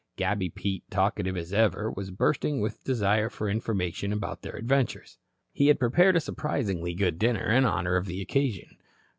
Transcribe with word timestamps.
Gabby 0.15 0.49
Pete, 0.49 0.83
talkative 0.89 1.37
as 1.37 1.53
ever, 1.53 1.91
was 1.91 2.09
bursting 2.09 2.59
with 2.59 2.83
desire 2.83 3.29
for 3.29 3.47
information 3.47 4.11
about 4.11 4.27
all 4.37 4.39
their 4.41 4.55
adventures. 4.55 5.19
He 5.51 5.67
had 5.67 5.77
prepared 5.77 6.15
a 6.15 6.19
surprisingly 6.19 6.95
good 6.95 7.19
dinner 7.19 7.51
in 7.51 7.65
honor 7.65 7.97
of 7.97 8.07
the 8.07 8.19
occasion. 8.19 8.77